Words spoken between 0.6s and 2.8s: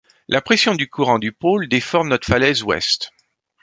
du courant du pôle déforme notre falaise